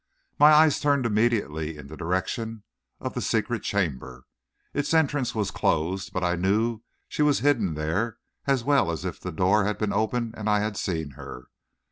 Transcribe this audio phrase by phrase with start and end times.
[0.39, 2.63] My eyes turned immediately in the direction
[2.99, 4.25] of the secret chamber.
[4.73, 8.17] Its entrance was closed, but I knew she was hidden there
[8.47, 11.49] as well as if the door had been open and I had seen her.